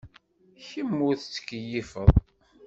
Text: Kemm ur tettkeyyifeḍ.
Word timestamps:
Kemm 0.67 0.97
ur 1.07 1.15
tettkeyyifeḍ. 1.17 2.11